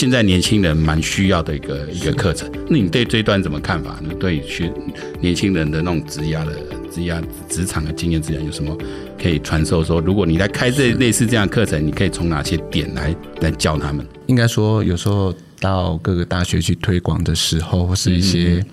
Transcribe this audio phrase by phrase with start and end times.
[0.00, 2.50] 现在年轻人蛮需要的一个一个课程。
[2.70, 4.08] 那你对这一段怎么看法呢？
[4.18, 4.72] 对学
[5.20, 6.54] 年轻人的那种职涯的
[6.90, 8.74] 职涯职场的经验，资源有什么
[9.22, 9.84] 可以传授？
[9.84, 14.02] 说如果你来开这类似这样的课程，你可以从哪些点来来教他们？
[14.26, 18.54] 应该说，有时候到各个大学去推广的时候，或是一些。
[18.54, 18.66] 嗯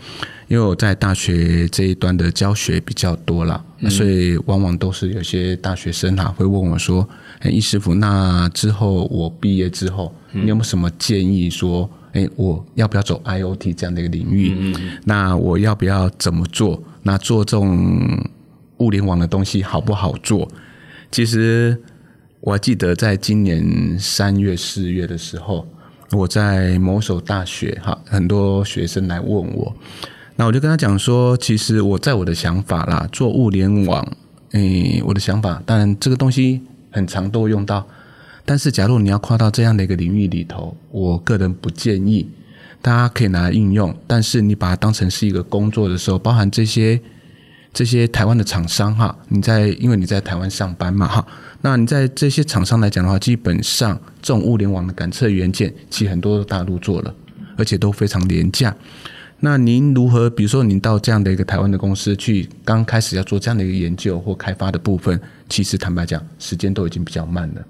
[0.47, 7.05] 因为我在大学这一端的教学比较多了，嗯、所以往往都是有些大学生哈会问我说
[7.43, 11.49] ：“哎，易师傅，那之后我毕业之后，你有没有什么建议？
[11.49, 14.53] 说，哎，我要不要走 IoT 这样的一个领域？
[14.57, 16.81] 嗯嗯那我要不要怎么做？
[17.03, 18.27] 那做这种
[18.77, 20.47] 物联网的东西好不好做？
[21.11, 21.81] 其实
[22.41, 25.67] 我还记得在今年三月四月的时候，
[26.11, 29.75] 我在某所大学哈，很多学生来问我。
[30.35, 34.05] 那我就跟他讲说，其实我在我的想法啦，做物联网，
[34.51, 37.87] 诶、欸，我的想法，当然这个东西很常都用到，
[38.47, 42.25] 但是假如你要跨到这样的一个领域里头，我个人不建议，
[42.81, 46.97] 大家可以拿来应用，但是你把它当成是一个工作的时候，包含这些
[47.73, 51.27] 这些台湾的厂商哈，你在因为你在台湾上班嘛哈，
[51.59, 57.13] 那你在这些厂商来讲的话，基本上这种物联网的感测元件，其实很多大陆做了，
[57.57, 58.73] 而且都非常廉价。
[59.41, 60.29] 那您如何？
[60.29, 67.61] 比如说，您到这样的一个台湾的公司去，刚开始要做这样的一个研究或开发的部分，其实坦白讲，时间都已经比较慢了。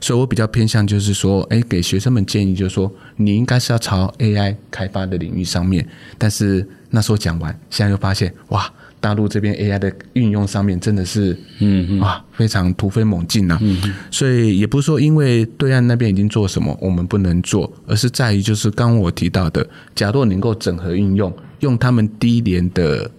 [0.00, 5.86] 所以我比较偏向就是说，哎，给学生们建议就是说，你应该是要朝 AI 开发的领域上面。
[6.18, 8.70] 但是那时候讲完，现在又发现，哇！
[9.00, 13.58] 大陆这边 AI 的运用上面真的是，嗯啊，非常突飞猛进呐。
[13.60, 23.10] 嗯，所以也不是说因为对岸那边已经做什么，我们不能做，而是在于就是刚刚我提到的，假若能够整合运用，用他们低廉的这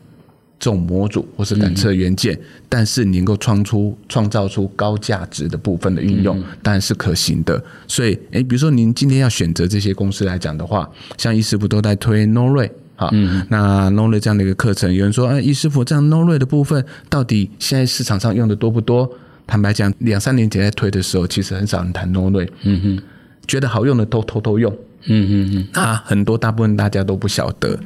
[0.70, 2.38] 种模组或是感测元件，
[2.68, 7.64] 但是能够创出创造出高价值的部分的运用，当然是可行的。
[7.88, 12.70] 所以，哎，比如说您今天要选择这些公司来讲的话，像易师傅都在推 Knowray。
[12.98, 19.12] 好，嗯、那 Knowray 这样的一个课程，有人说，哎，易师傅，这样 Knowray 的部分到底现在市场上用的多不多？
[19.46, 23.04] 坦白讲，两三年前在推的时候，其实很少人谈 Knowray，嗯哼，
[23.46, 24.72] 觉得好用的都偷偷用，
[25.08, 27.78] 嗯嗯嗯，那很多大部分大家都不晓得。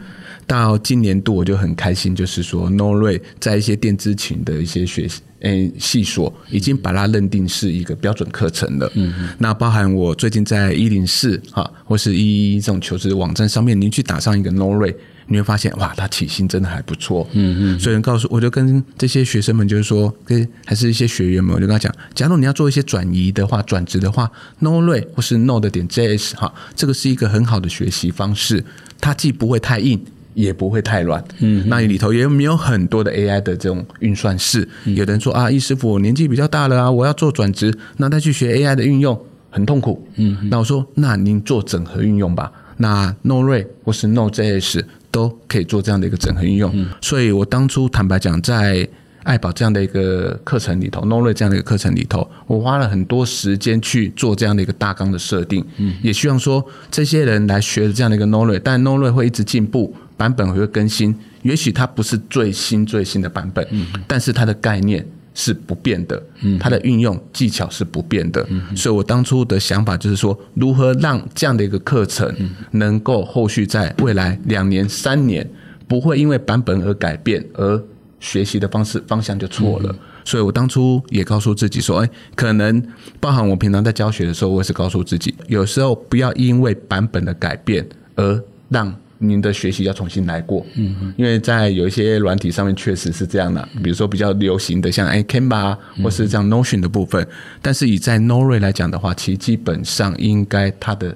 [0.49, 5.21] 到今年度我就很开心，就是说 Knowray 在一些电子琴的一些学习。
[5.41, 8.91] 诶，系所已经把它认定是一个标准课程了。
[8.95, 9.29] 嗯嗯。
[9.37, 14.93] 那包含我最近在一零四哈，或是一一这种求职网站上面，您去打上一个 Knowray，
[15.27, 17.25] 你会发现哇，它起薪真的还不错。
[17.31, 17.79] 嗯嗯。
[17.79, 28.65] 所以告诉我就跟这些学生们就是说，跟还是一些学员们，我就跟他讲，假如你要做一些转移的话、转职的话，Knowray 或是 Node 点 JS 哈，这个是一个很好的学习方式，
[28.99, 30.03] 它既不会太硬。
[30.39, 34.65] 也不会太乱，嗯，那里头也没有很多的 AI 的这种运算式。
[34.85, 39.19] 嗯、有人说啊，易师傅，我年纪比较大了啊，我要做转职，那再去学 AI 的运用
[39.49, 46.71] 很痛苦，嗯，那我说，那您做整合运用吧，那 Knowray 或是 Node.js 都可以做这样的一个整合运用。
[46.73, 48.87] 嗯、所以我当初坦白讲，在
[49.23, 59.93] 爱宝这样的一个课程里头，Knowray 这样的一个课程里头，我花了很多时间去做这样的一个大纲的设定，嗯，也希望说这些人来学这样的一个 Knowray，但 Knowray 会一直进步。
[60.19, 72.29] 版本会更新，也许它不是最新最新的版本，嗯、但是它的概念是不变的，嗯、它的运用技巧是不变的，嗯、所以我当初的想法就是说，如何让这样的一个课程
[72.71, 75.49] 能够后续在未来两年、三年
[75.87, 77.81] 不会因为版本而改变，而
[78.19, 79.89] 学习的方式方向就错了。
[79.89, 82.83] 嗯、所以我当初也告诉自己说，哎，可能
[83.21, 88.93] 包含我平常在教学的时候，我也是告诉自己，有时候不要因为版本的改变而让。
[89.21, 97.27] 您的学习要重新来过，嗯哼，因为在有一些软体上面确实是这样的，比如说比较流行的像哎 Canva 或是这样 Notion 的部分，
[97.61, 101.13] 但是以在 Knowray 来讲的话，其实基本上应该它的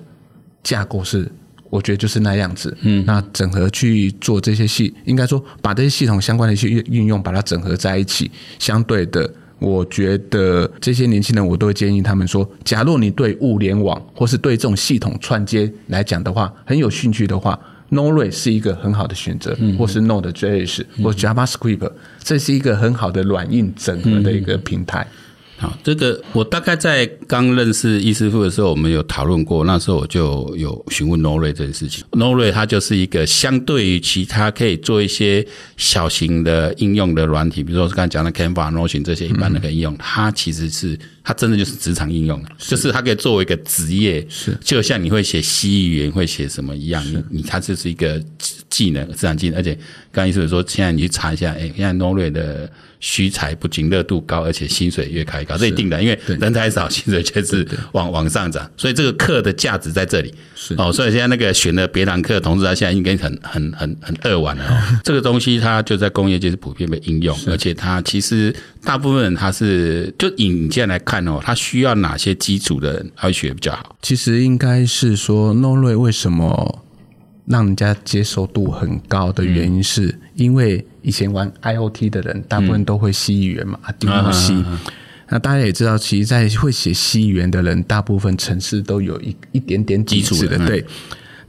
[0.62, 1.32] 架构是，
[1.70, 8.30] 我觉得就是那样子，嗯，那整合去做这些系，应该说把这些系统相关的一些运运用把它整合在一起，
[8.60, 17.58] 相对的，我觉得这些年轻人我都会建议他们说，假如你对物联网或是对这种系统串接来讲的话，很有兴趣的话。
[17.94, 21.92] Knowray 是一个很好的选择，嗯、或是 Node.js、或 JavaScript，
[22.24, 25.07] 这是一个很好的软硬整合的一个平台。
[25.63, 32.04] 好，这个我大概在刚认识易师傅的时候，我们有讨论过，那时候我就有询问 Knowray 这件事情。
[32.12, 44.57] Knowray 它就是一个相对于其他可以做一些小型的应用的软体，比如说刚才讲的 Canva、Notion 这些一般的可以应用，嗯、它其实是它真的就是职场应用，就是它可以作为一个职业，是。
[44.62, 48.21] 就像你会写西语言会写什么一样，你你它就是一个
[48.74, 49.60] 技能，自然技能。
[49.60, 49.78] 而且
[50.12, 52.68] 刚才意思是说，现在你去查一下，哎，现在 Knowledge 的
[53.00, 60.34] 需材不仅热度高，而且薪水越开越高，这一定的，因为人才少，薪水确实往往上涨，所以这个课的价值在这里。
[60.56, 64.74] 是哦，所以现在那个选了别堂课的同志，他现在应该很很很很扼腕了哦。
[65.04, 71.14] 这个东西它就在工业界是普遍被应用，而且它其实大部分人他是就引荐来看。
[71.28, 73.96] 哦，他需要哪些基础的人他会学比较好？
[74.02, 76.84] 其实应该是说，Node-RED 为什么
[77.45, 84.63] 让人家接受度很高的原因，是因为以前玩 IoT 的人大部分都会 C 语言嘛，Arduino C。
[85.30, 90.57] 那大家也知道，其实，在会写 C 语言的人，大部分城市都有一一点点基础的。
[90.68, 90.86] 对，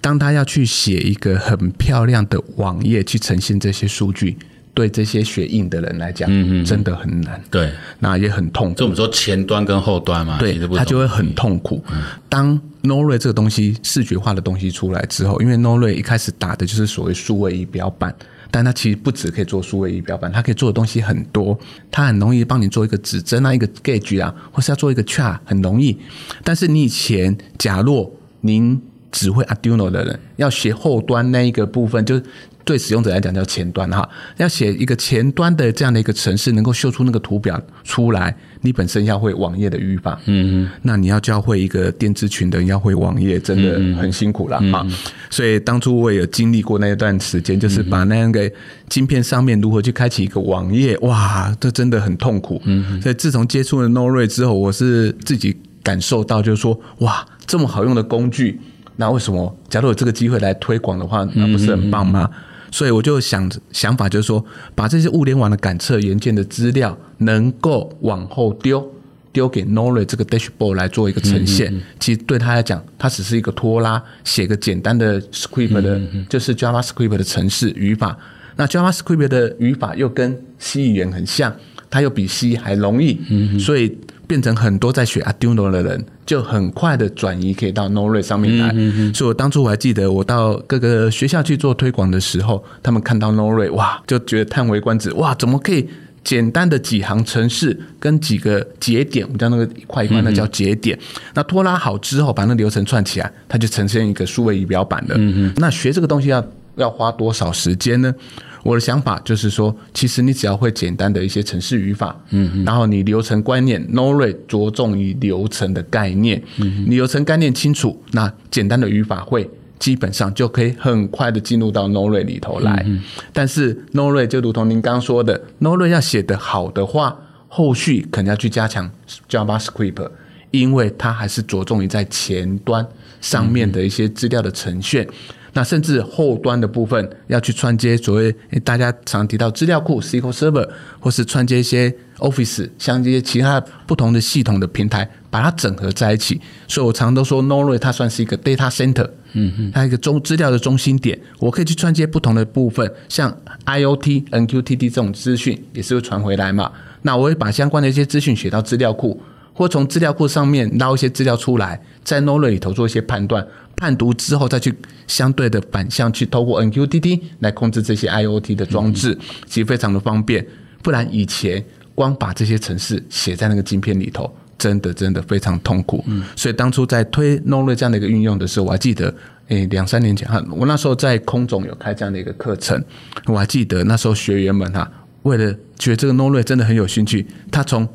[0.00, 4.36] 当他要去写一个很漂亮的网页去呈现这些数据。
[4.74, 7.40] 对这些学硬的人来讲，嗯嗯，真的很难。
[7.48, 8.74] 对，那也很痛苦。
[8.74, 11.80] 就我们说前端跟后端嘛，对，他就会很痛苦。
[11.92, 18.12] 嗯、当 Node-RED 这个东西视觉化的东西出来之后，因为 Node-RED 一开始打的就是所谓数位仪表板，
[18.50, 21.56] 但它其实不只可以做数位仪表板，它可以做的东西很多。
[21.92, 25.96] 它很容易帮你做一个指针啊，一个 gauge 啊，或是要做一个 chart，很容易。
[26.42, 28.82] 但是你以前假若您
[29.12, 32.22] 只会 Arduino 的人，要学后端那一个部分，就是。
[32.64, 34.08] 对使用者来讲叫前端哈，
[34.38, 44.86] 要写一个前端的这样的一个程式，能够秀出那个图表出来，你本身要会网页的语法，嗯嗯，那你要教会一个电子群的人要会网页，真的很辛苦了哈。
[45.30, 48.50] 所以当初我也有经历过那一段时间，就是把那样个
[48.88, 52.60] 晶片上面如何去开启一个网页，哇，这真的很痛苦。
[52.64, 58.58] 嗯，所以自从接触了 Node-RED 之后，我是自己感受到，就是说，哇，这么好用的工具，
[58.96, 62.30] 那为什么假如有这个机会来推广的话，那不是很棒吗？
[62.74, 64.44] 所以我就想想法就是说，
[64.74, 68.84] 把这些物联网的感测元件的资料能够往后丢，
[69.32, 71.72] 丢给 Node-RED 这个 dashboard 来做一个呈现。
[71.72, 78.18] 嗯嗯嗯、其实对他来讲，它只是一个拖拉，写个简单的 script 的，就是 JavaScript 的程式语法。
[78.56, 81.54] 那 JavaScript 的语法又跟 C 语言很像，
[81.88, 83.96] 它又比 C 还容易，嗯嗯、所以。
[84.26, 88.70] 变成很多在学 Arduino 的人，就很快的转移可以到 Node-RED 上面来。
[88.74, 95.88] 嗯、哼哼，所以我当初我还记得，我到各个学校去做推广的时候，他们看到 Node-RED，哇，就觉得叹为观止，哇，怎么可以
[96.22, 100.96] 简单的几行程式跟几个节点，我们叫那个一块一块，那叫节点。
[100.96, 105.14] 嗯、那拖拉好之后，把那流程串起来，它就呈现一个数位仪表板的。
[105.18, 106.44] 嗯、那学这个东西要
[106.76, 108.14] 要花多少时间呢？
[108.64, 122.82] 我的想法就是说，其实你只要会简单的一些程式语法，嗯哼，然后你流程观念，Node-RED 着重于流程的概念，嗯，你流程概念清楚，那简单的语法会基本上就可以很快的进入到 Node-RED 里头来。
[122.86, 123.02] 嗯，
[123.34, 127.14] 但是 Node-RED 就如同您刚刚说的，Node-RED 要写得好的话，
[127.48, 128.90] 后续可能要去加强
[129.28, 130.10] JavaScript，
[130.50, 132.86] 因为它还是着重于在前端
[133.20, 135.04] 上面的一些资料的呈现。
[135.04, 135.12] 嗯
[135.54, 138.34] 那甚至后端的部分要去串接所谓
[138.64, 140.68] 大家常提到资料库 SQL Server，
[141.00, 146.40] 或是串接一些 Office，像这些其他不同的系统的平台，把它整合在一起。
[146.68, 153.34] 所以我常都说 Node-RED 它算是一个 Data Center，嗯嗯，它一个中资料的中心点，我可以去串接不同的部分，像
[153.64, 156.72] IoT、NQTT 这种资讯也是会传回来嘛。
[157.02, 159.20] 那我会把相关的一些资讯写到资料库。
[159.56, 164.74] 或从资料库上面捞一些资料出来，在 Node-RED 里头做一些判断，判读之后再去
[165.06, 170.46] 相对的反向去透过 NQTT 来控制这些 IoT 的装置，其实非常的方便。
[170.82, 171.64] 不然以前
[171.94, 176.04] 光把这些程式写在那个晶片里头，真的真的非常痛苦。
[176.36, 179.14] 所以当初在推 Node-RED 这样的一个运用的时候，我还记得，
[179.48, 182.82] 诶，两三年前哈，我那时候在空总有开这样的一个课程，
[183.26, 184.90] 我还记得那时候学员们哈，
[185.22, 187.88] 为了觉得这个 Node-RED 真的很有兴趣，他从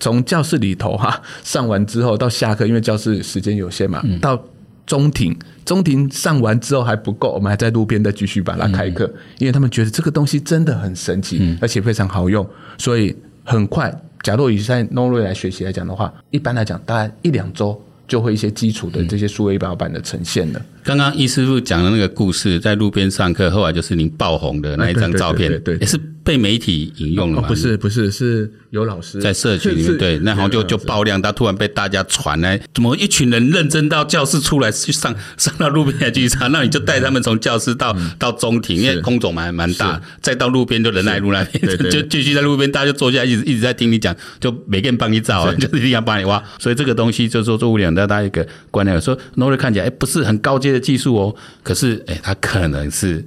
[0.00, 4.42] 从教室里头哈上完之后到下课，因为教室时间有限嘛，嗯、到
[4.86, 12.46] 中庭，中庭上完之后还不够，我们还在路边再继续把它开课，嗯、因为他们觉得这个东西真的很神奇，嗯、而且非常好用，
[12.78, 13.14] 所以
[13.44, 20.60] 很快，假如以在 Node-RED 来学习来讲的话，一般来讲大概一两周就会一些基础的这些数位仪表板的呈现了。
[20.82, 27.46] 刚刚易师傅讲的那个故事，在路边上课，后来就是您爆红的那一张照片，对，也是被媒体引用了吗？
[27.46, 45.84] 不是，不是，是有老师在社群里面，对，那好像就就爆量，他突然被大家传来，怎么一群人认真到教室出来去上 上到路边来去查，那你就带他们从教室到到中庭，因为空总蛮蛮大，再到路边就人来路那边，就继续在路边，大家就坐下来，一直一直在听你讲，就每个人帮你找，就是。
[45.84, 53.22] 一定要帮你挖，所以这个东西就是说做物联网，大家一个观念，说 Node 看起来哎不是很高阶的技术哦，可是，哎，它可能是，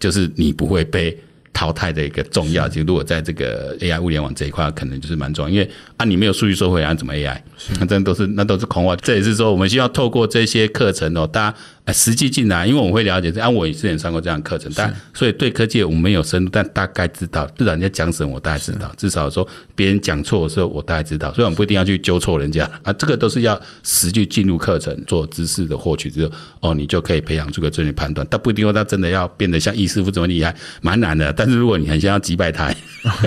[0.00, 1.16] 就是你不会被
[1.52, 2.68] 淘汰的一个重要。
[2.68, 7.40] 就如果在这个 AI 物联网这一块，可能就是蛮重要，因为啊，你没有数据收回来，怎么 AI？
[7.78, 8.94] 那真都是那都是空话。
[8.96, 11.56] 这也是说，我们需要透过这些课程哦，大家。
[11.92, 31.32] 实际进来，因为我们会了解这，啊，我也之前上过这样的课程，但所以对科技我们没有深入，但大概知道，至少人家讲什么我大概知道，至少说别人讲错的时候我大概知道，所以我们不一定要去纠错人家啊，这个都是要实际进入课程做知识的获取之后，哦，你就可以培养出个正确判断，但不一定说他真的要变得像易师傅这么厉害，蛮难的。
[31.40, 32.72] 但是如果你很想要击败他，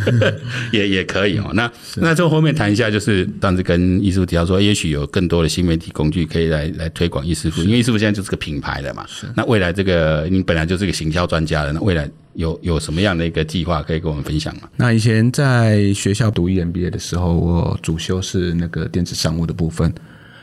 [0.72, 1.52] 也也可以哦。
[1.54, 8.54] 那那就后面谈一下，就是当时跟易师傅提到说，也许有更多的新媒体工具可以来来推广易师傅，因为易师傅现在就是个品。
[8.64, 14.70] 牌的嘛，是那未来这个你本来就是个行销专家了，那未来有有什么样的一个计划可以跟我们分享吗？
[14.78, 19.94] 那以前在学校读 EMBA 的时候，我主修是那个电子商务的部分，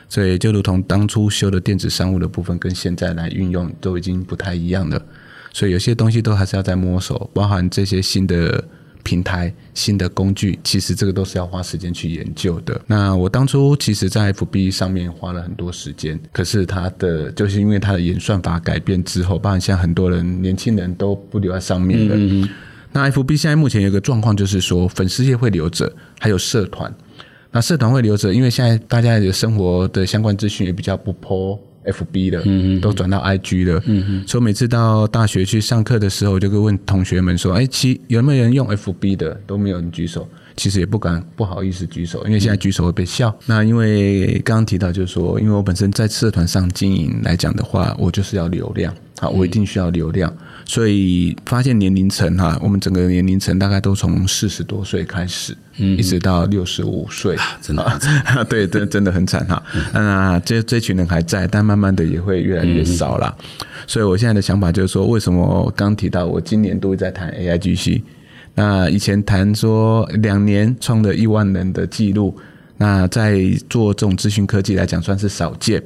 [0.07, 5.01] 所以就如同当初修的电子商务的部分，跟现在来运用都已经不太一样了，
[5.53, 8.63] 所以有些东西都还是要再摸索，包含这些新的。
[9.03, 12.79] 平台新的工具，其实这个都是要花时间去研究的。
[12.85, 22.15] 那我当初其实，在 FB 上面花了很多时间，可是它的就是因为它的演算法改变之后，包含现在很多人年轻人都不留在上面了。
[22.15, 22.49] 嗯嗯。
[22.91, 26.93] 那 FB 现在目前有一个状况，就是说粉丝页会留着，还有社团。
[27.49, 31.57] 那社团会留着，因为现在大家的生活的相关资讯也比较不 po。
[31.85, 43.29] FB 的，嗯都转到 IG 的，嗯哼，所以每次到大学去上课的时候，我就会问同学们说：“哎，其有没有人用 FB 的？”都没有人举手，其实也不敢不好意思举手，因为现在举手会被笑。
[43.29, 48.93] 嗯、那因为刚刚提到，就是说，因为我本身在社团上经营来讲的话，我就是要流量。
[49.19, 57.99] 好，我一定需要流量，所以发现年龄层哈，我们整个年龄层大概都从四十多岁开始，嗯，一直到六十五岁，真的
[58.49, 59.61] 对，真真的很惨哈。
[59.93, 63.35] 那这这群人还在，但慢慢的也会越来越少了。
[63.87, 68.01] 所以我现在的想法就是说，为什么刚提到我今年都会在谈 AIGC？
[68.53, 72.37] 那以前谈说两年创了一万人的记录，
[72.77, 73.39] 那在
[73.69, 75.81] 做这种资讯科技来讲，算是少见。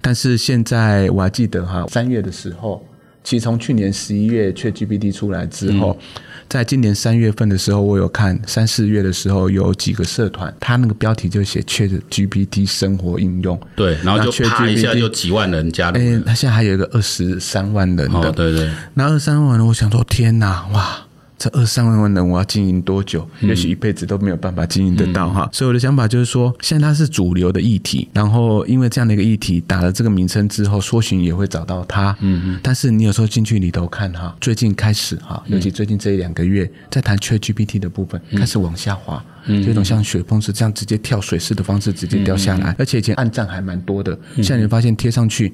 [0.00, 2.84] 但是现在我还记得哈，三月的时候，
[3.26, 21.05] 其实从去年十一月 ChatGPT 出来之后，嗯、在今年三月份的时候，我有看三四月的时候有几个社团，他那个标题就写 ChatGPT 生活应用，对，然后就啪一下就几万人加入，哎，他现在还有一个二十三万人的，哦、对对，那二十三万人，我想说天哪，哇！
[21.38, 23.28] 这二三万人，我要经营多久？
[23.40, 25.42] 也许一辈子都没有办法经营得到哈。
[25.42, 32.16] 嗯、所以我的想法就是说，现在它是主流的议题，然后因为这样的一个议题，打了这个名称之后，搜寻也会找到它。
[32.20, 32.60] 嗯嗯。
[32.62, 45.52] 但是你有时候进去里头看哈，最近开始哈，尤其最近这一两个月，在谈 ChatGPT 的部分开始往下滑，嗯，这种像雪崩式这样直接跳水式的方式直接掉下来，而且以前暗战还蛮多的，现在你发现贴上去。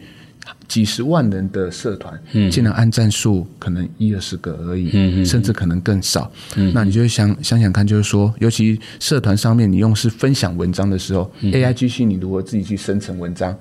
[0.67, 6.31] 几十万人的社团，嗯竟然按赞数可能一二十个而已，嗯、甚至可能更少。
[6.57, 13.55] 嗯、那你就想想想看，就是说，尤其社团上面你用是分享文章的时候、嗯、，AIGC 你如何自己去生成文章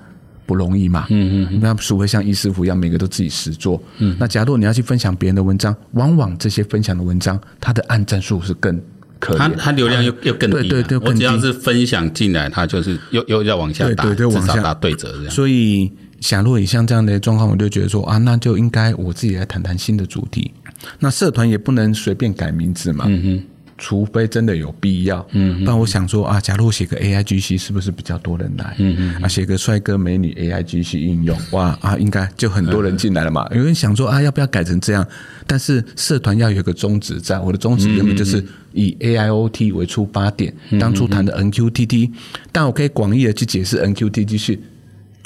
[0.46, 1.06] 不容易嘛？
[1.10, 3.82] 嗯嗯，那除非像易师傅一样，每个都自己实做。
[3.98, 8.80] 嗯，那假如你要去分享别人的文章，往往这些分享的文章，它的按赞数是更
[9.20, 10.68] 可怜，它它流量又又更低。
[10.68, 15.30] 对对对，我只要是分享进来，它就是又又要往下打，对对对，往下打对折这样。
[15.30, 15.92] 所以。
[16.22, 20.52] 假如以像这样的状况，我就觉得说啊，那就应该我自己来谈谈新的主题。
[21.00, 23.42] 那社团也不能随便改名字嘛，嗯哼，
[23.76, 25.26] 除非真的有必要。
[25.32, 28.74] 嗯哼，但我想说啊，假如写个 AIGC，是不是比较多人来？
[28.78, 33.46] 嗯嗯，啊，写个帅哥美女 AIGC 应用，哇啊，应该就很多人进来了嘛。
[33.52, 35.06] 有人想说啊，要不要改成这样？
[35.46, 42.10] 但是社团要有一个宗旨在，我的宗旨原本就是以 AIoT 为出发点，当初谈的 NQTT，
[42.52, 44.58] 但我可以广义的去解释 NQTT 是。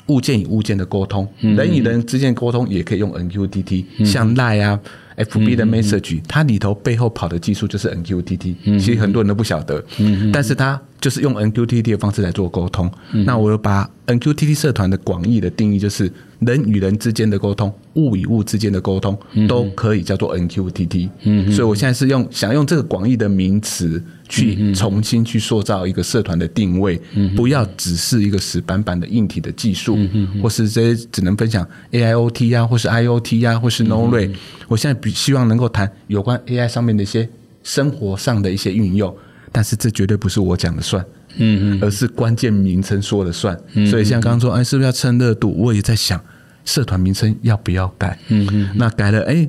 [0.06, 4.80] 物件与物件的沟通，人与人之间沟通也可以用 NQTT，像 Line 啊、
[5.16, 9.84] FB 的 Message，它里头背后跑的技术就是 NQTT，其实很多人都不晓得，
[10.32, 12.90] 但是它就是用 NQTT 的方式来做沟通。
[13.24, 16.12] 那我又把 NQTT 社团的广义的定义就是。
[16.40, 21.08] 人与人之间的沟通，物与物之间的沟通，都可以叫做 NQTT。
[21.22, 27.00] 嗯，所以我现在是用想用这个广义的名词去重新去塑造一个社团的定位，
[27.34, 29.98] 不要只是一个死板板的硬体的技术，
[30.42, 34.34] 或是这些只能分享 AIoT 啊，或是 IoT 啊，或是 Knowledge。
[34.68, 37.28] 我现在比希望能够谈有关 AI 上面的一些
[37.62, 39.14] 生活上的一些运用，
[39.52, 41.04] 但是这绝对不是我讲的算。
[41.36, 43.56] 嗯嗯，而是关键名称说了算，
[43.90, 45.54] 所以像刚刚说，哎，是不是要蹭热度？
[45.56, 46.20] 我也在想，
[46.64, 48.18] 社团名称要不要改？
[48.28, 49.48] 嗯嗯，那改了，哎，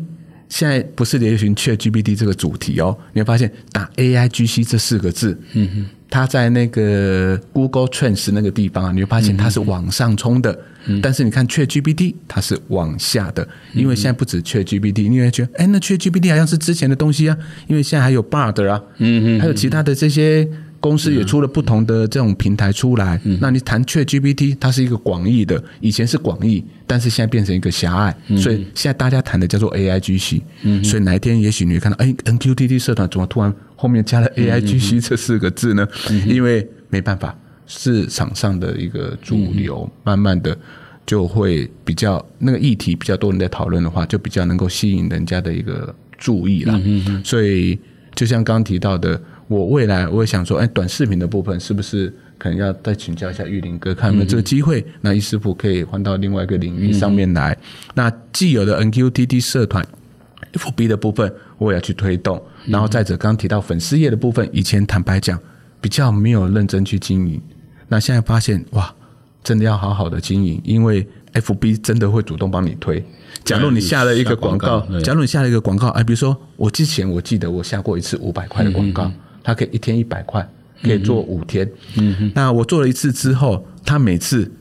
[0.49, 20.47] 现在不是流行 ChatGPT 这个主题哦，你会发现打 AIGC 这四个字，嗯哼，它在那个 Google Trends 那个地方啊，你会发现它是往上冲的，嗯、但是你看 ChatGPT 它是往下的，因为现在不止 ChatGPT，你会觉得，哎，那 ChatGPT 好像是之前的东西啊，因为现在还有 Bard 啊，嗯哼，还有其他的这些。
[20.87, 35.85] 公司也出了不同的这种平台出来，嗯、那你谈 ChatGPT，它是一个广义的，以前是广义，但是现在变成一个狭隘，嗯、所以现在大家谈的叫做 AIGC，嗯、所以哪一天也许你会看到，哎，NQTT 社团怎么突然后面加了 AIGC 这四个字呢？
[36.09, 40.57] 嗯、因为没办法，市场上的一个主流，嗯、慢慢的
[41.05, 46.79] 就会比较那个议题比较多人在讨论的话，就比较能够吸引人家的一个注意了。
[46.85, 47.21] 嗯、哼。
[47.25, 47.77] 所以
[48.15, 49.21] 就像刚刚提到的。
[49.47, 54.81] 我未来我也想说，哎，短视频的部分是不是可能要再请教一下玉林哥，看有没有这个机会？
[54.81, 57.53] 嗯、那易师傅可以换到另外一个领域上面来。
[57.53, 59.85] 嗯、那既有的 NQTT 社团
[60.53, 62.41] FB 的部分，我也要去推动。
[62.65, 65.39] 然后再者，刚刚提到粉丝页的部分，以前坦白讲
[65.79, 67.41] 比较没有认真去经营。
[67.87, 68.93] 那现在发现哇，
[69.43, 73.01] 真的要好好的经营，因为 FB 真的会主动帮你推。
[73.45, 79.05] 假如你下了一个广告，假如你下了一个广告，哎，比如说我之前我记得我下过一次五百块的广告。
[79.05, 80.45] 嗯嗯他可以一天一百块，
[80.83, 81.65] 可以做五天。
[81.97, 84.51] 嗯哼，那我做了一次之后，他每次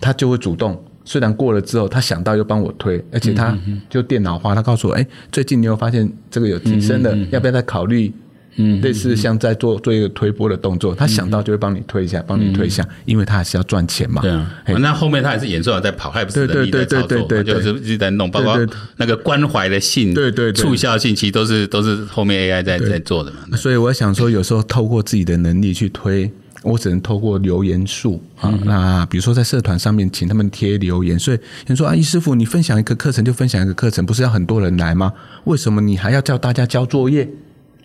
[0.00, 3.56] 他就会主动，虽然过了之后，他想到又帮我推，而且他
[3.88, 8.12] 就电脑化，他告诉我，哎，最近你有发现这个有提升的，要不要再考虑？
[8.56, 14.20] 嗯，类似像在做做一个推波的动作，他想到就会帮你推一下，帮你推一下，因为他还是要赚钱嘛。
[14.20, 14.46] 对啊，
[14.80, 18.54] 那后面他还是演算法在跑，他也不是人力在操作，就是一直在弄，包括
[18.96, 23.56] 那个关怀的信，对对促销信息都是都是后面 AI 在在做的嘛。
[23.56, 26.30] 所以我想说，有时候透过自己的能力去推，
[26.62, 28.52] 我只能透过留言数啊。
[28.64, 35.10] 那比如说在社团上面请他们贴留言，所以你说啊，易师傅，你分享一个课程就分享一个课程，不是要很多人来吗？
[35.44, 37.26] 为什么你还要叫大家交作业？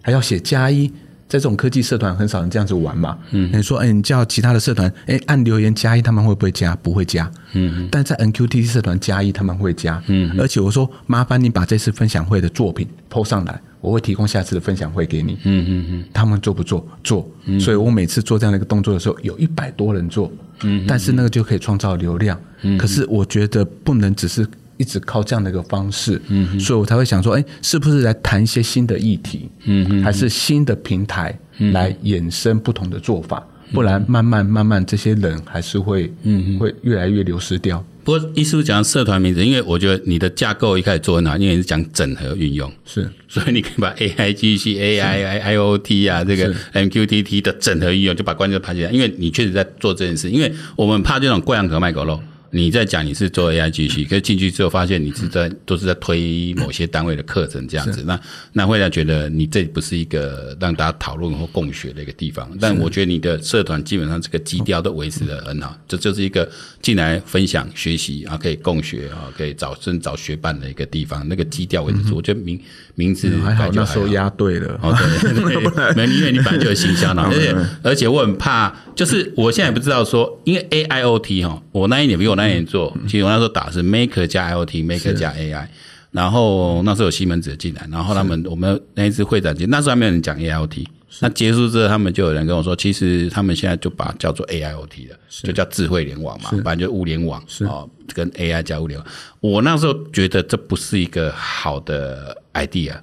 [0.07, 0.87] 还要写加一，
[1.27, 3.17] 在这种科技社团很少人这样子玩嘛。
[3.31, 6.73] 嗯，你说，哎，你叫其他的社团，哎，按留言加一，他们会不会加？
[6.77, 7.29] 不会加。
[7.51, 10.01] 嗯，但在 NQTT 社团加一，他们会加。
[10.07, 15.33] 嗯，而且我说，麻烦你把这次分享会的作品 PO 上来，我会提供下次的分享会给你。
[15.43, 16.87] 嗯嗯嗯，他们做不做？
[17.03, 17.29] 做。
[17.59, 20.31] 所以我每次做这样的一个动作的时候，有一百多人做。
[20.61, 22.39] 嗯，但是那个就可以创造流量。
[22.61, 24.47] 嗯，可是我觉得不能只是。
[24.77, 31.37] 一直靠这样的一个方式，嗯，所以我才会想说，哎，是不是来谈一些新的议题，嗯哼，还是新的平台
[31.73, 37.83] 来衍生不同的做法，嗯、不然慢慢慢慢这些人还是会，嗯，会越来越流失掉。
[38.03, 47.41] 不过，意思是讲社团名字，因为我觉得你的架构一开始做很好，因为你是讲整合运用，是，所以你可以把 A I G C A I I I O T 啊，这个 M Q T T
[47.41, 52.21] 的整合运用，就把关键排起来，因为你确实在做这件事，因为我们怕这种挂羊头卖狗肉。
[52.51, 58.19] 你在讲你是做 AIGC，可是进去之后发现你是在都是在推某些单位的课程这样子，那
[58.53, 62.49] 那会让觉得你这不是一个让大家讨论或共学的一个地方。
[62.59, 66.49] 但我觉得你的社团基本上这个基调都维持的很好，这就是一个
[66.81, 71.27] 进来分享学习啊，可以共学啊，可以找生找学伴的一个地方。
[71.27, 72.57] 那个基调维持住，我觉得名
[72.95, 74.79] 名字还好，那时候押对了。
[74.81, 82.37] 哦，对对 对，没因为你本来就有形象了，而且而且我很怕，就是我现在也不知道说，因为 AIoT 哈，我那一年比我。
[82.37, 85.65] 那年做，其实我那时候打的是 Maker 加 IoT，Maker 加 AI，
[86.11, 90.85] 然后那时候有西门子进来，然后他们我们那一次会展结，那时候还没有人讲 AIoT，
[91.21, 99.07] 那结束之后，他们就有人跟我说，其实他们现在就把叫做 AIoT 了，就叫智慧联网嘛，反正就物联网哦，跟 AI 加物联网。
[99.39, 102.95] 我那时候觉得这不是一个好的 idea，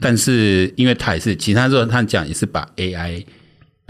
[0.00, 3.24] 但是因为他也是，其他时候他讲也是把 AI。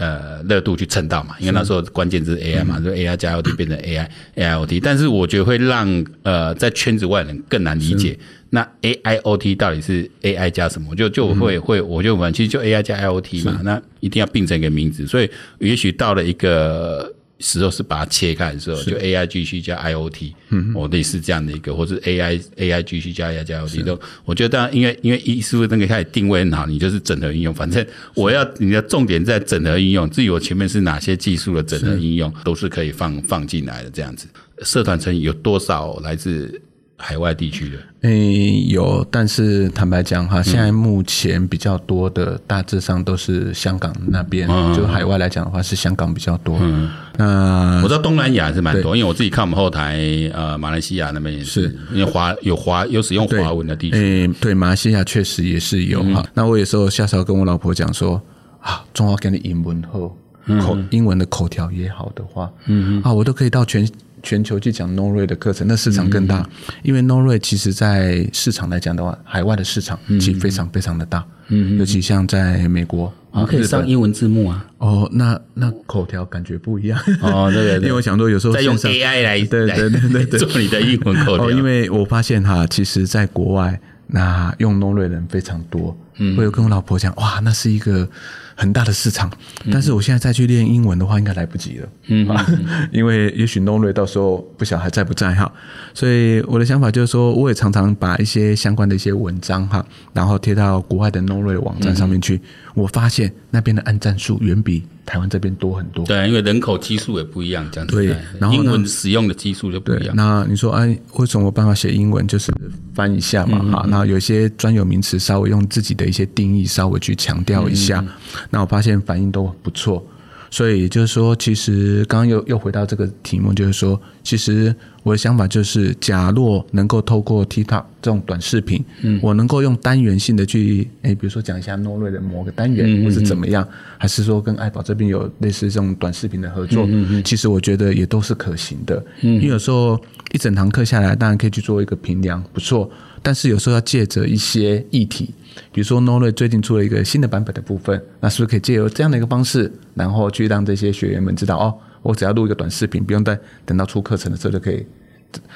[0.03, 8.17] 呃，热度去蹭到嘛，因为那时候关键字是 AI 嘛，就 AI 加 IoT 变成 AI AIoT，但是我觉得会让呃在圈子外人更难理解，
[8.49, 10.93] 那 AIoT 到底是 AI 加什么？
[10.95, 17.13] 就就会会，我就问，其实就 AI 加 IoT 嘛，那一定要并成一个名字，所以也许到了一个。
[17.39, 20.33] 时候是把它切开的时候，就 A I G C 加 I O T，
[20.73, 34.27] 我类似这样的一个，或是 A I A I G C 加 I 加 I O T 都，我觉得当然，因为因为一是不是那个开始定位很好，你就是整合应用，反正我要你的重点在整合应用，至于我前面是哪些技术的整合应用，都是可以放放进来的这样子。
[34.61, 36.61] 社团成员有多少来自？
[37.05, 37.77] 海外地区的，
[38.09, 46.57] 诶，有，但是坦白讲哈，现在目前比较多的大致上都是香港那边，就海外来讲的话是香港比较多。
[46.61, 49.99] 嗯，那我知道东南亚是蛮多，因为我自己看我们后台，
[50.33, 53.97] 呃，马来西亚那边也是，因为华有华有使用华文的地区。
[53.97, 56.25] 诶，对，马来西亚确实也是有哈。
[56.33, 58.21] 那我有时候下时候跟我老婆讲说，
[58.61, 60.17] 啊，中华给你英文后
[60.61, 63.85] 口英文的口条也好的话，嗯啊，我都可以到全。
[64.23, 88.09] 全球去讲 Node-RED 的课程，那市场更大，嗯、因为 Node-RED 其实在市场来讲的话，海外的市场其实非常非常的大，嗯，尤其像在美国，啊，可以上英文字幕啊，哦，那那口条感觉不一样，哦，对对， 因为我想说有时候在用 AI 来对对对对做你的英文口条，哦，因为我发现哈，其实在国外那用 Node-RED 的人非常多，嗯，我有跟我老婆讲，哇，那是一个。
[88.55, 89.31] 很大的市场，
[89.71, 91.89] 但是我现在再去练英文的话，应该来不及了。
[92.07, 92.27] 嗯，
[92.91, 95.51] 因为也许 Node-RED 到时候不晓得还在不在哈，
[95.93, 102.39] 所以我的想法就是说，我也常常把一些相关的一些文章哈，然后贴到国外的 Node-RED 网站上面去。
[102.75, 106.05] 我发现那边的按赞数远比台湾这边多很多。
[106.05, 107.95] 对，因为人口基数也不一样，这样子。
[107.95, 110.15] 对，然后英文使用的基数就不一样。
[110.15, 112.25] 那你说，哎，为什么有办法写英文？
[112.27, 112.51] 就是
[112.93, 113.91] 翻一下嘛，哈、嗯。
[113.91, 118.07] 那有些专有名词稍微用自己的一些定义稍微去强调一下，嗯、
[118.49, 120.05] 那我发现反应都不错。
[120.53, 139.03] 所以就是说，其实刚刚又又回到这个题目，就是说，其实我的想法就是，假若能够透过 TikTok 这种短视频，嗯，我能够用单元性的去，诶，比如说讲一下 Node-RED 的某个单元，或是怎么样，还是说跟爱宝这边有类似这种短视频的合作，嗯，其实我觉得也都是可行的。
[139.21, 139.99] 嗯，因为有时候
[140.33, 142.87] 一整堂课下来，当然可以去做一个评量，不错。
[143.25, 145.33] 但是有时候要借着一些议题，
[145.71, 154.85] 比如说 n o l e 最近出了一个新的版本的部分，那是不是可以借由这样的一个方式，然后去让这些学员们知道哦，我只要录一个短视频，不用再等到出课程的时候就可以。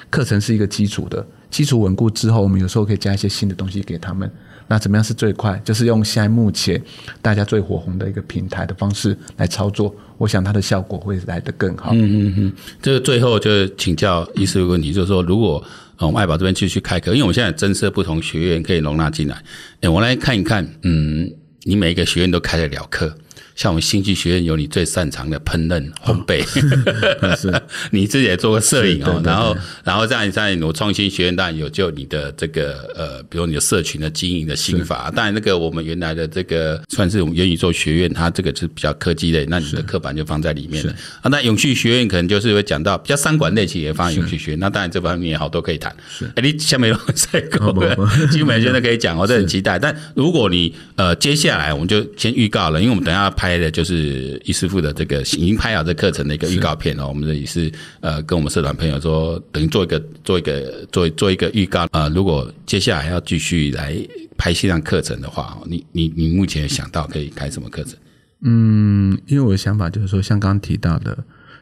[0.10, 4.30] 课程是一个基础的，基础稳固之后，我们有时候可以加一些新的东西给他们。
[4.68, 5.62] 那怎么样是最快？
[5.64, 6.82] 就是用现在目前
[7.22, 11.92] 大家最火红的一个平台的方式来操作，我想它的效果会来得更好。
[11.94, 12.54] 嗯嗯嗯。
[12.82, 15.64] 这个最后就请教医师一个问题，就是说如果。
[16.06, 19.42] 我们爱宝这边继续开课，因为我们现在增设不同学院可以容纳进来。
[19.82, 21.32] 哎，我来看一看，嗯，
[21.64, 23.18] 你每一个学院都开得了课。
[23.58, 26.44] 像我们兴趣学院有你最擅长的烹饪烘焙，
[27.26, 27.52] 哦、是。
[27.90, 40.86] 你自己也做过摄影哦，然后然后在在我创新学院当然有就你的这个呃，比如你的社群的经营的心法，当然那个我们原来的这个算是我们元宇宙学院，它这个是比较科技类，那你的课板就放在里面。
[40.86, 40.94] 了
[41.24, 41.28] 啊。
[41.32, 45.92] 那永续学院可能就是会讲到比较三管类，其实也放在永续学院，那当然这方面也好多可以谈。
[46.36, 47.74] 哎，你下面有赛狗
[48.30, 49.80] 基本现在可以讲，我都很期待。
[49.80, 53.47] 但如果你呃接下来我们就先预告了，因为我们等下要拍。
[53.48, 62.10] 拍的就是易师傅的这个已经拍好这课程的一个预告片哦，我们这也是呃跟我们社团朋友说，等于做一个做一个做做一个预告啊、呃。
[62.10, 63.96] 如果接下来还要继续来
[64.38, 67.94] 拍线上课程的话，你你你目前想到可以开什么课程？
[68.42, 71.18] 嗯，因为我的想法就是说，像刚刚提到的。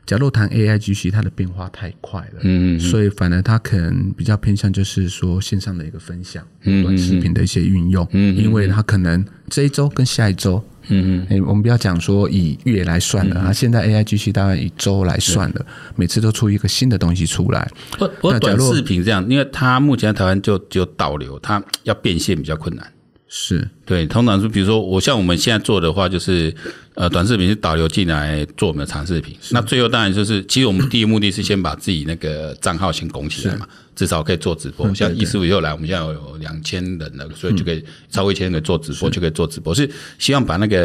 [0.08, 17.70] 假如谈 AIGC，它的变化太快了，嗯，嗯，所以反而它可能比较偏向就是说线上的一个分享，嗯，短视频的一些运用，嗯，因为它可能这一周跟下一周，嗯嗯，我们不要讲说以月来算了，啊，现在 AI 机器当然以周来算了，每次都出一个新的东西出来。
[18.00, 22.86] 我我短视频这样，因为它目前在台湾就只有导流，它要变现比较困难。
[23.38, 26.56] 是对，通常是比如说我像我们现在做的话，就是
[26.94, 29.36] 呃短视频是导流进来做我们的长视频。
[29.52, 34.92] 那最后当然就是，其实我们第一目的是先把自己那个账号先拱起来嘛，至少可以做直播。
[34.96, 39.76] 像易师傅又来，我们现在有两千人了，所以就可以超过一千人做直播，就可以做直播。
[39.76, 40.78] 是希望把那个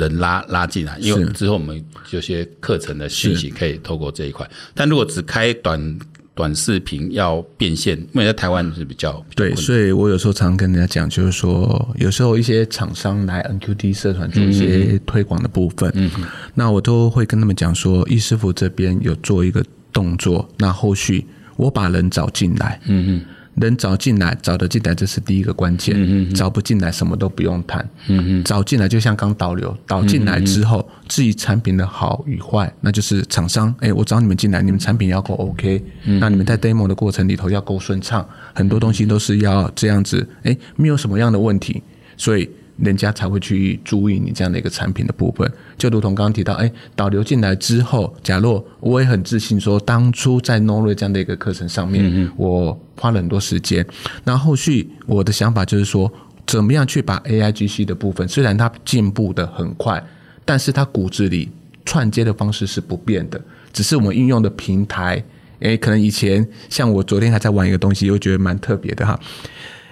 [0.00, 4.50] 人拉拉进来，因为之后我们有些课程的讯息可以透过这一块。
[4.74, 5.96] 但如果只开短
[6.34, 16.10] 短视频要变现，因为在台湾是比较，对，所以我有时候常常跟人家讲，就是说，有时候一些厂商来 NQD 社团做一些推广的部分，嗯，
[16.54, 23.24] 那我都会跟他们讲说，易师傅这边有做一个动作，那后续我把人找进来，嗯嗯。
[23.54, 25.94] 能找进来，找得进来，这是第一个关键。
[25.96, 27.86] 嗯嗯，找不进来，什么都不用谈。
[28.08, 33.74] 嗯嗯，找进来就像刚导流，导进来之后，至于产品的好与坏，那就是厂商。
[33.80, 40.26] 哎，我找你们进来，你们产品要够 OK，那你们在 demo 的过程里头要够顺畅，很多东西都是要这样子。
[40.42, 41.82] 哎，没有什么样的问题，
[42.16, 42.48] 所以。
[42.78, 53.86] 人家才会去注意你这样的一个产品的部分，就如同刚刚提到，哎，导流进来之后，假若我也很自信说，当初在 Node-RED 这样的一个课程上面，嗯、我花了很多时间，
[54.24, 56.10] 那后续我的想法就是说，
[56.46, 60.02] 怎么样去把 AIGC 的部分，虽然它进步的很快，
[60.44, 61.50] 但是它骨子里
[61.84, 63.40] 串接的方式是不变的，
[63.72, 65.22] 只是我们运用的平台，
[65.60, 69.20] 诶，可能以前像我昨天还在玩一个东西，我觉得蛮特别的哈，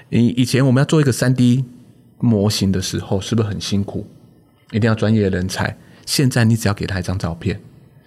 [0.08, 1.64] 以以前我们要做一个三 D。
[2.20, 4.06] 模型的时候是不是很辛苦？
[4.70, 5.76] 一定要专业的人才。
[6.06, 7.60] 现在你只要给他一张照片，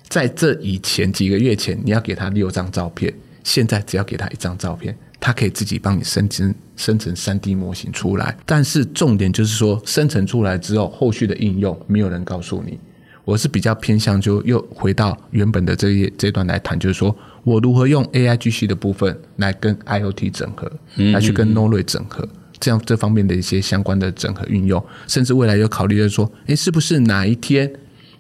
[0.08, 8.38] 在这以前几个月前你要给他六张照片，现在只要给他一张照片，他可以自己帮你生成生成三 D 模型出来。
[8.46, 12.78] 但是重点就是说，生成出来之后，后续的应用没有人告诉你。
[13.26, 22.28] 我是比较偏向就又回到原本的这一这一段来谈，就是说我如何用 AIGC 的部分来跟 IoT 整合，来去跟 Norway 整合，
[22.64, 27.70] 这样这方面的一些相关的整合运用，甚至未来有考虑就是说，诶，是不是哪一天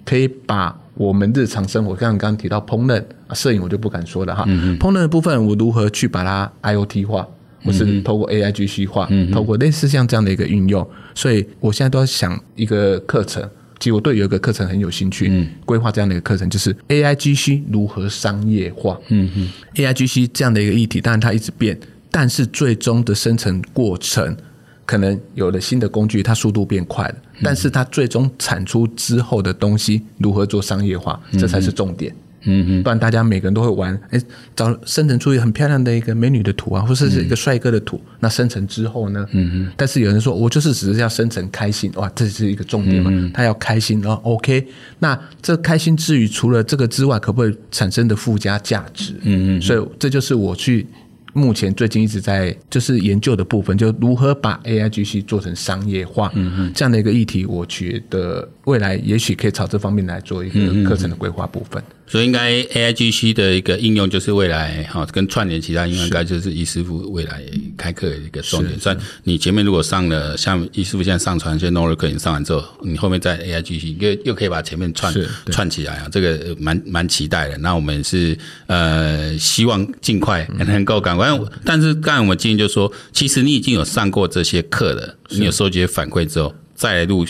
[0.04, 3.02] 可以把我们日常生活，像刚刚提到烹饪、
[3.34, 4.44] 摄影，我就不敢说了哈。
[4.46, 7.26] 烹饪的部分，我如何去把它 IoT 化，
[7.64, 13.50] 或是透过 AIGC 化，透过类似像这样的一个运用，所以我现在都要想一个课程。
[13.80, 18.98] 其实我对有一个课程很有兴趣，嗯，规划这样的一个课程，就是 AIGC 如何商业化。
[19.10, 21.78] 嗯嗯，AIGC 这样的一个议题，当然它一直变，
[22.16, 24.38] 但是最终的生成过程，
[24.86, 32.16] 可能有了新的工具，它速度变快了，但是它最终产出之后的东西如何做商业化，这才是重点。
[32.46, 34.22] 嗯嗯，不然大家每个人都会玩，哎，
[34.54, 39.26] 找生成出一个很漂亮的一个美女的图啊，或者是一个帅哥的图，嗯、那生成之后呢？
[39.32, 39.72] 嗯嗯。
[39.78, 43.10] 但是有人说我就是只是要生成开心，哇，这是一个重点嘛？
[43.12, 44.68] 嗯、他要开心，然后 OK，
[45.00, 49.14] 那这开心之余，除了这个之外，可不可以产生的附加价值？
[49.24, 49.62] 嗯嗯。
[49.62, 50.86] 所以这就是我去。
[51.34, 61.84] 目前最近一直在就是研究的部分，就如何把 AIGC 做成商业化，嗯这样的一个议题，我觉得未来也许可以朝这方面来做一个课程的规划部分。
[62.06, 67.42] 所以应该 AIGC 的一个应用就是未来哈，跟串联其他应用，应该就是易师傅未来
[67.78, 68.80] 开课的一个重点。
[68.80, 75.14] 算你前面如果上了，像易师傅现在上传一些 Notary 课，你上完之后，你后面在 AIGC 又又可以把前面串
[75.48, 77.58] 串起来啊，这个蛮蛮期待的。
[77.58, 78.38] 那我们是
[78.68, 81.28] 呃希望尽快能够赶快。
[81.66, 87.26] 但是刚才我们建议就是说，其实你已经有上过这些课了，你有收集反馈之后再来录。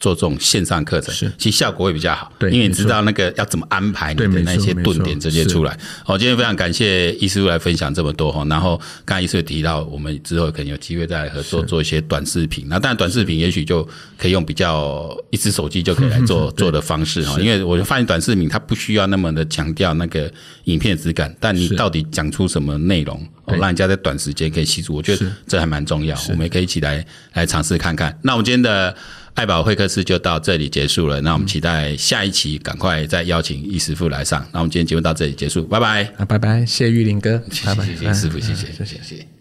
[0.00, 5.76] 做这种线上课程，是其实效果会比较好，对，因为你知道那个要怎么安排你的那些顿点这些出来。
[6.04, 8.44] 好，今天非常感谢易师傅来分享这么多哈。
[8.48, 12.66] 然后刚才易师傅提到，我们之后可能有机会再来合作做一些短视频。
[12.68, 17.38] 那当然短视频也许就可以用比较一支手机就可以来做做的方式哈。
[17.40, 20.30] 因为我就发现短视频它不需要那么的强调那个
[20.64, 26.16] 影片质感，但你到底讲出什么内容，让人家在短时间可以吸住，我觉得这还蛮重要。
[26.28, 28.16] 我们也可以一起来来尝试看看。
[28.22, 28.94] 那我们今天的。
[29.34, 34.44] 爱宝会客室就到这里结束了，那我们期待下一期赶快再邀请易师傅来上。
[34.52, 39.37] 那我们今天节目到这里结束，拜拜，啊拜拜，谢谢玉林哥，谢谢，谢谢师傅，谢谢，谢谢，谢谢。